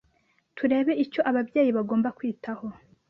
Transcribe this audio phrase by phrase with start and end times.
[0.57, 2.65] turebe icyo ababyeyi bagomba kwitaho,